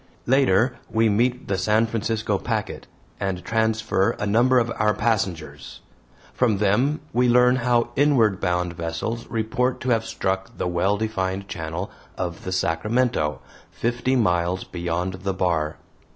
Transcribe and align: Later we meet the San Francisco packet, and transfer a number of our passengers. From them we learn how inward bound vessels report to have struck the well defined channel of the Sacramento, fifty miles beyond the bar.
Later 0.25 0.77
we 0.89 1.09
meet 1.09 1.47
the 1.47 1.59
San 1.59 1.85
Francisco 1.85 2.39
packet, 2.39 2.87
and 3.19 3.45
transfer 3.45 4.15
a 4.17 4.25
number 4.25 4.57
of 4.57 4.71
our 4.79 4.95
passengers. 4.95 5.81
From 6.33 6.57
them 6.57 7.01
we 7.13 7.29
learn 7.29 7.57
how 7.57 7.89
inward 7.95 8.39
bound 8.41 8.73
vessels 8.73 9.27
report 9.27 9.79
to 9.81 9.89
have 9.91 10.03
struck 10.03 10.57
the 10.57 10.67
well 10.67 10.97
defined 10.97 11.47
channel 11.47 11.91
of 12.17 12.45
the 12.45 12.51
Sacramento, 12.51 13.41
fifty 13.69 14.15
miles 14.15 14.63
beyond 14.63 15.19
the 15.21 15.35
bar. 15.35 15.77